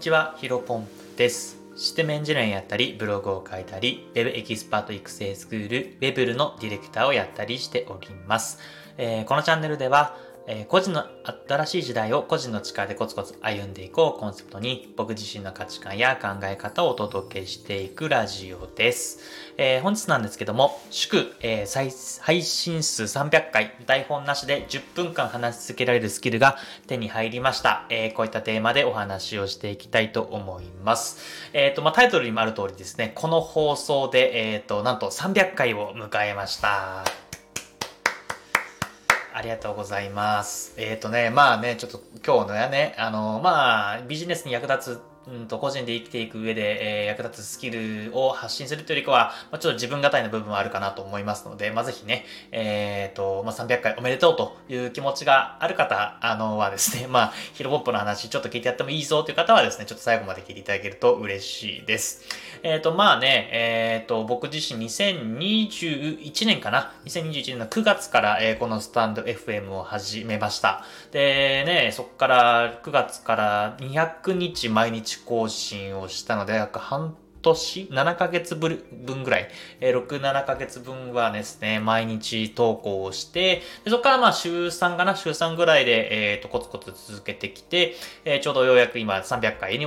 [0.00, 0.88] にちは、ヒロポン
[1.18, 1.58] です。
[1.76, 8.60] システムエンジニアやったり、ブログを書いたり、Web エキスパート育成スクール、Web ルのディレクターをやったりしております。
[8.96, 10.16] えー、このチャンネルでは、
[10.52, 11.04] えー、個人の
[11.48, 19.20] 新しい時代を個人の力でコツコツ歩んでいこうコンセプトに僕自身の価値観や考え方をお届けしていくラジオです。
[19.56, 26.56] えー、本日なんですけども、祝、えー、配信数300回、台本なしで10分間話し続けられるスキルが
[26.88, 27.86] 手に入りました。
[27.88, 31.18] え、こういったテーマでお話をしていきたいと思います。
[31.52, 37.19] えっ、と、まあ、タイトルにもある通りですね、この放送で、えっ、と、なんと300回を迎えました。
[39.40, 40.74] ありがとうございます。
[40.76, 62.24] えっ、ー、とね、まあね、ちょっと今日のやね、あの、まあ、ビジネスに役立つうんと個人で生きていく上で、えー、役立つスキルを発信するというよりかは、まあ、ちょっと自分語りの部分はあるかなと思いますので、まあ、ぜひね、えっ、ー、と、まあ、300回おめでとうという気持ちがある方、あの、はですね、 まあ、ヒロポップの話ちょっと聞いてやってもいいぞという方はですね、ちょっと最後まで聞いていただけると嬉しいです。
[62.62, 70.84] えっ、ー、と、まあね、えっ、ー、と、僕自身2021年かな ?2021 年の9月から、えー、このスタンド FM を始めました。
[71.12, 79.48] で、ね、そこから9月から200日毎日更新をしたので、約半年 ?7 ヶ月分ぐらい、
[79.80, 87.94] えー、6、7ヶ月分はですね、毎日投稿をして、そこからまあ週3かな、週3ぐらいで、えっ、ー、と、コツコツ続けてきて、
[88.24, 89.86] えー、ちょうどようやく今300回に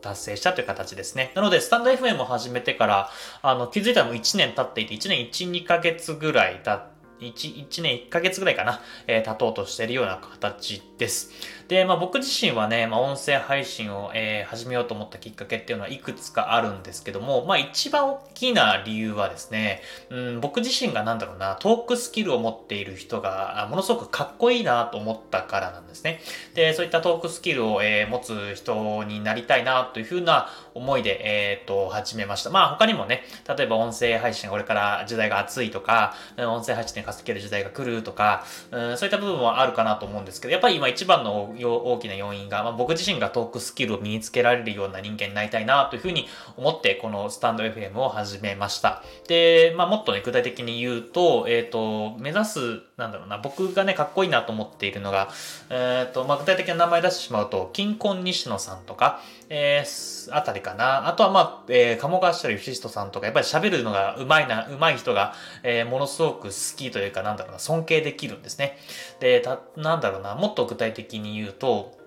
[0.00, 1.32] 達成したという形ですね。
[1.34, 3.10] なので、スタンド FM を始めてから、
[3.42, 11.30] あの、気づいたらもう1年経っていて、1年1、2ヶ月ぐらい経って、1、1年1ヶ月ぐらいかな、えー、経とうとしているような形です。
[11.68, 26.20] で、まあ僕自身はね、まあ音声配信を、えー、始めようと思ったきっかけっていうのはいくつかあるんですけども、まあ一番大きな理由はですね、うん、僕自身がなんだろうな、トークスキルを持っている人がものすごくかっこいいなと思ったからなんですね。
[26.54, 32.50] で、そういったトークスキルを、えー、持つ人になりたいなというふうな思いで、えっ、ー、と、始めました。
[32.50, 49.02] まあ他にもね、例えば音声配信これから時代が熱いとか、音声配信稼げる時代が来るとか、うん、そういった部分はあるかなと思うんですけど、やっぱり今一番の大きな要因が、まあ、僕自身がトークスキルを身につけられるような人間になりたいなというふうに思って、このスタンド FM を始めました。
[49.28, 55.28] で、まあ、もっとね、具体的に言うと、えっ、ー、と、目指す、なんだろうな、僕がね、かっこいいなと思っているのが、
[55.68, 59.20] えっ、ー、と、まあ、具体的な名前出してしまうと、金婚西野さんとか、
[59.50, 61.06] えー、あたりかな。
[61.06, 68.78] あとは、まあ、えー、鴨川下吉人さんとか、やっぱり喋るのが上手いな、上手い人が、えー、ものすごく好きというか、なんだろうな、尊敬できるんですね。
[69.20, 71.98] で、た、なんだろうな、もっと具体的に言うと、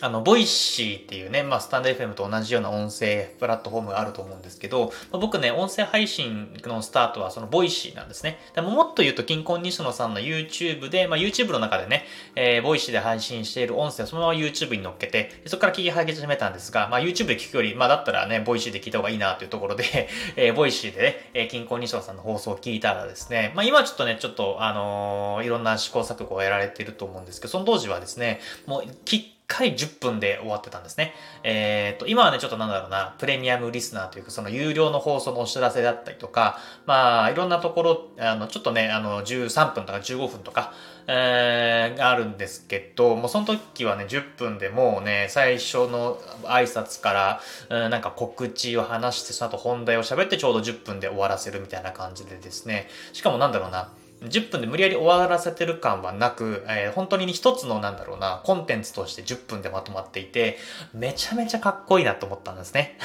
[0.00, 8.38] あの、ボイシーっていうね、まあ、スタンド FM と同じような音声プラットフォームがあると思うんですけど、まあ、僕ね、音声配信のスタートはそのボイシーなんですね。
[8.54, 12.04] でももっと言うと、キンコン西野さんの YouTube で、まあ、YouTube の中でね、
[12.36, 28.84] えー、ボイシーで配信している音声をそのまま YouTube に乗っけて、そこから聞き始めたんですが、まあ、YouTube で聞くより、まあ、だったらね、ボイシーで聞いた方がいいなというところで えー、ボイシーでね、えー、キンコン西野さんの放送を聞いたらですね、まあ、今ちょっとね、ちょっと、あのー、いろんな試行錯誤をやられていると思うんですけど、その当時はですね、もう、
[29.48, 31.14] かり10分で終わってたんですね。
[31.42, 40.74] えっ、ー、と、今はね、ちょっとなんだろうな、プレミアムリスナーというか、その有料の放送のお知らせだったりとか、まあ、いろんなところ、あの、ちょっとね、あの、13分とか15分とか、
[41.06, 53.88] えー、あるんですけど、もうその時はね、10分でもうね、最初の挨拶から、うん、なんか告知を話して、その後本題を喋ってちょうど10分で終わらせるみたいな感じでですね、しかもなんだろうな、
[54.22, 60.58] 10分で無理やり終わらせてる感はなく、えー、本当に一つのなんだろうな、コンテンツとして10分でまとまっていて、
[60.92, 62.98] めちゃめちゃかっこいいなと思ったんですね。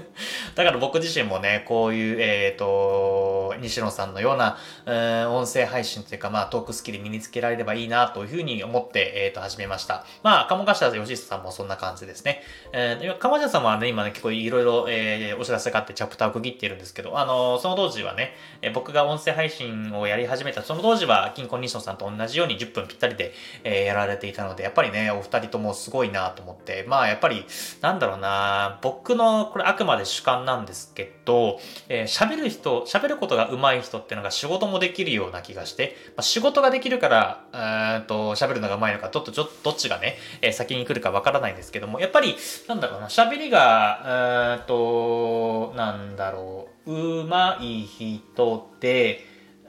[0.54, 10.04] だから僕自身もね、こういう、えっ、ー、と、西野さんのような、えー、音声配信というか、まあ、トークスキル身につけられればいいなというふうに思って、えっ、ー、と、始めました。
[10.22, 12.42] まあ、鴨頭義久さんもそんな感じですね。
[12.72, 23.32] えー、鴨頭さんはね、今ね、結構いろいろ、えー、お知らせがあってチャプターを区切ってるんですけど、あのその当時はね、え僕が音声配信をやり始めたその当時は、金婚西野さんと同じように10分ぴったりで、
[23.64, 27.44] えー、やられていたので、やっぱりね、お二人ともすごいなと思って、まあやっぱり、
[27.80, 31.58] なんだろうな、僕の、これあくまで主観なんですけど、
[31.88, 42.34] えー、喋る人、喋ることが上手い人っていうのが仕事もできるような気がして、まあ、仕事ができるから、えー、と、喋るのが上手いのか、ちょっとちょどっちがね、えー、先に来るかわからないんですけども、やっぱり、
[42.66, 49.24] なんだろうな、喋りが、えー、と、なんだろう、上手い人で、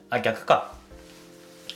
[0.10, 0.74] あ、逆か。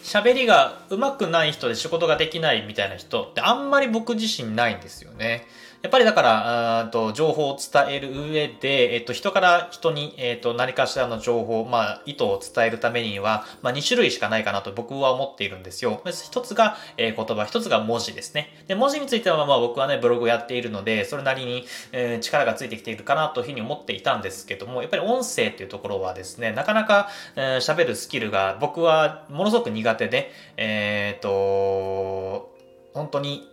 [0.03, 5.47] 喋りが上手くない人で仕事ができないみたいな人ってあんまり僕自身ないんですよね。
[5.83, 16.01] やっぱりだから、と情報を伝える上で、えっと、人から人に、えっと、何かしらの情報、まあ、意図を伝えるためには、まあ、2種類しかないかなと僕は思っているんですよ。
[16.06, 18.56] 一つが、えー、言葉、一つが文字ですね。
[18.68, 32.56] で、文字については、まあ、僕はね、ブログをやっているので、それなりに、えー、力がついてきているかなというふうに思っていたんですけども、やっぱり音声っていうところはですね、なかなか喋、えー、るスキルが僕はものすごく苦手で、えっ、と、
[32.94, 33.50] 本当に、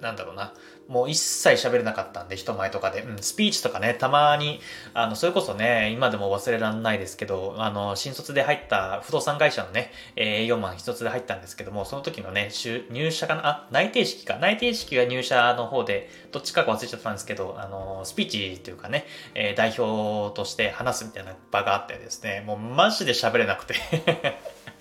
[0.00, 0.52] なんだろうな、
[0.88, 3.02] もう一切喋れなかったんで、人前とかで。
[3.02, 4.60] うん、スピーチとかね、たまに、
[4.92, 12.50] あの、それこそね、今でも忘れらんないですけど、あの、新卒で入った不動産会社のね、営業マン一つで入ったんですけども、その時のね、
[12.90, 13.46] 入社かな？
[13.46, 14.36] あ、内定式か。
[14.36, 23.74] 内定式が入社の方で、どっちか忘れちゃったんですけど、あの、スピーチというかね、え、代表として話すみたいな場があってですね、もうマジで喋れなくて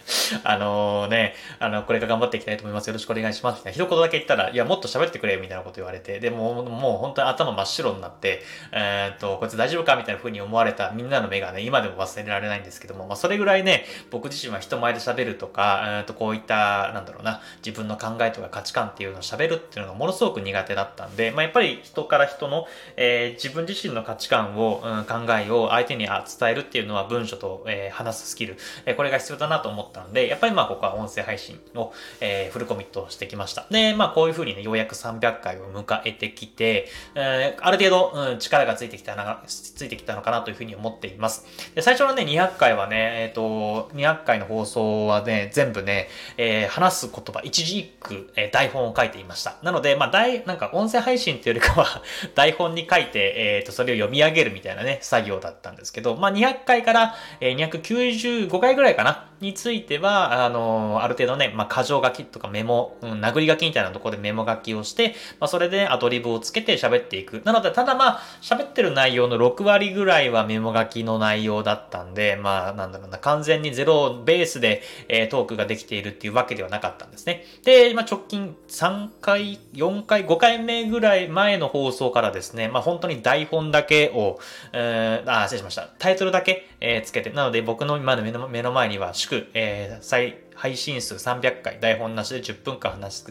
[0.44, 2.88] あのね、あの、これから頑張っていきたいと思います。
[2.88, 3.70] よろしくお願いします。
[3.72, 8.42] 一言だけ言ったら、いや、もっと喋ってくれ、みたいなこと言われて、で、も、もう本当に頭真っ白になって、
[8.72, 9.96] えー、っと、こいつ大丈夫か？
[9.96, 22.68] みたいな風に思われたみんなの目がね、今でも忘れられないんですけども、まあ、それぐらいね、僕自身は人前で喋るとか、えー、っと、こういった、なんだろうな、自分の考えとか価値観っていうのを喋るっていうのがものすごく苦手だったんで、まあ、やっぱり人から人の、
[22.98, 33.66] えー、自分自身の価値観を、うん、考えを相手に伝えるっていうのは文書と、えー、話すスキル、えー、これが必要だなと思ってたんで、やっぱりまあ、ここは音声配信を、えー、フルコミットしてきました。
[33.70, 41.46] で、まあこういう風にね、ようやく300回を迎えてきて、えー、ある程度、うん、力がついてきたな、ついてきたのかなという風に思っています。
[41.76, 49.58] で、最初のね、200回はね、えっ、ー、と、200回の放送はね、全部ね、えー、話す言葉、一字一句、えー、台本を書いていました。
[49.64, 52.02] なので、まあ、大、なんか音声配信っていうよりかは
[52.36, 67.42] 台本に書いて、えっ、ー、と、それを読み上げるみたいなね、作業だったんですけど、まあ、200回から、えー、295回ぐらいかな、については、あの、ある程度ね、まあ、箇条書きとかメモ、うん、殴り書きみたいなところでメモ書きをして、まあ、それでアドリブをつけて喋っていく。
[67.46, 77.46] なので、ただまあ、喋ってる内容の6割ぐらいはメモ書きの内容だったんで、まあ、なんだろうな、完全にゼロベースで、えー、トークができているっていうわけではなかったんですね。
[77.64, 84.40] で、まあ、直近3回、4回、5回目ぐらい前の放送からですね、まあ、本当に台本だけを、
[84.72, 85.90] えー、あ、失礼しました。
[86.00, 93.24] タイトルだけ、えー、つけて、なので僕の今の目の前には祝、えー、再配信数300回、台本なしで10分間話し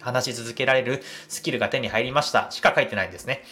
[0.00, 3.42] 話し続けられるスキルが手に入りましたしか書いてないんですね。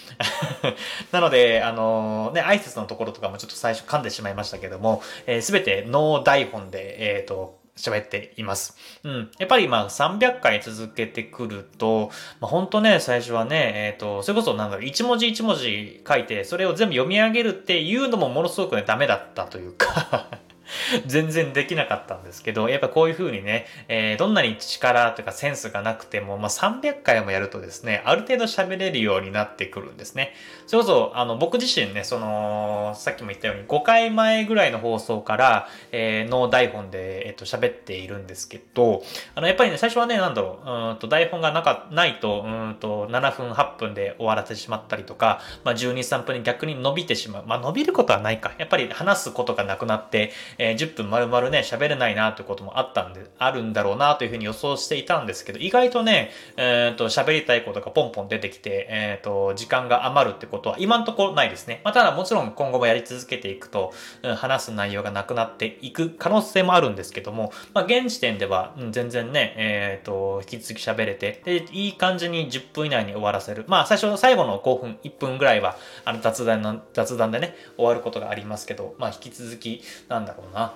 [1.13, 8.77] なので、あのー、ね、挨拶のところとかもちょっと最初噛んでしまいましたけども、す、えー、べ、てノー台本で、えっ、ー、と、喋っています。
[9.05, 9.31] うん。
[9.39, 12.11] やっぱりまあ300回続けてくると、
[12.41, 20.29] まあ本当ね、最初はね、えっ、ー、と、それこそなんだろう、一文字一文字書いて、それを全部読み上げるっていうのもものすごくね、ダメだったというか
[21.07, 30.35] 全然できなかったんですけど、やっぱこういう風にね、えー、どんなに力とかセンスがなくても、まあ、300回もやるとですね、ある程度喋れるようになってくるんですね。
[30.67, 39.03] それこそ、あの、僕自身ね、その、さっきも言ったように5回前ぐらいの放送から、えー、の台本で、えっ、と、喋っているんですけど、
[39.35, 47.45] あの、やっぱりね、最初はね、なんだろう、うんと、台本がなか、ないと、うんと、7分、8分で終わらせてしまったりとか、まあ、12、3分に逆に伸びてしまう。
[47.47, 48.53] まあ、伸びることはないか。
[48.59, 61.81] やっぱり話すことがなくなって、えー、10分丸々ね、喋れないなということもあったんで、あるんだろうなというふうに予想していたんですけど、意外とね、えっ、ー、と、喋りたいことがポンポン出てきて、えっ、ー、と、時間が余るってことは今んところないですね。
[61.85, 73.65] まあ、ただもちろん今後もやり続けていくと、うん、話す内容がなくなっていく可能性もあるんですけども、まあ、現時点では、うん、全然ね、えっ、ー、と、引き続き喋れて、で、いい感じに10分以内に終わらせる。
[73.69, 80.75] まあ、最初、最後の5分、1分ぐらいは、あの、雑談の、雑談でね、終わることがありますけど、まあ、引き続き、なんだろうな、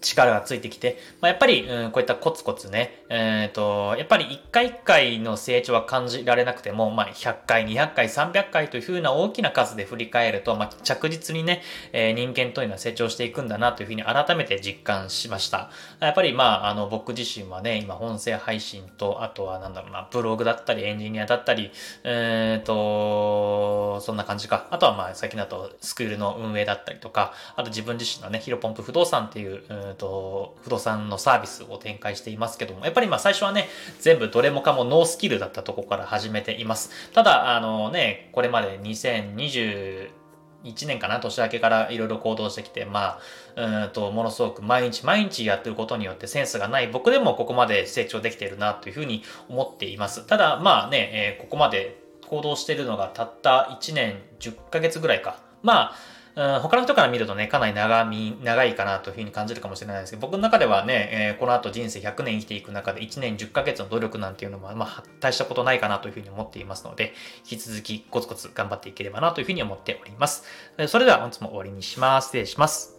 [0.00, 11.62] 力がついてきて、まあ、やっぱり、うん、こういったコツコツね、えっ、ー、と、やっぱり1回1回の成長は感じられなくても、まあ、100回、200回、300回というふうな大きな数で振り返ると、まあ、着実にね、
[11.92, 15.70] えー、人間というのは成長していくんだなというふうに改めて実感しました。
[16.00, 21.72] やっぱり、まあ、あの、僕自身はね、今、音声配信と、あとは、なんだろうな、ブログだったり、エンジニアだったり、
[22.04, 24.66] えっ、ー、と、そんな感じか。
[24.70, 33.68] あとは、まあ、最近だと、スクールの運営だったりとか、あと自分自身のね、ヒロポンプ不動産っていう、うんと、不動産のサービスを展開していますけども、やっぱりまあ最初はね、
[34.00, 36.90] 全部どれもかもノースキルだったとこから始めています。
[37.12, 40.10] ただ、あのね、これまで2020
[40.64, 43.18] 1年かな、年明けからいろいろ行動してきて、ま
[43.56, 50.26] あ、うんと、ものすごく毎日毎日やってることによってセンスがない僕でもここまで成長できているなというふうに思っています。
[50.26, 55.38] ただ、まあね、えー、ここまで行動してるのがたった1年10ヶ月ぐらいか。
[55.62, 55.94] まあ、
[56.38, 67.12] うん、他の人から見るとね、かなり長み、長いかなというふうに感じるかもしれないですけど、僕の中ではね、えー、この後人生100年生きていく中で1年10ヶ月の努力なんていうのも、まあ、大したことないかなというふうに思っていますので、
[67.50, 70.44] 引き続きコツコツ頑張っていければなというふうに思っております。
[70.86, 72.26] それでは本日も終わりにします。
[72.26, 72.94] 失礼します。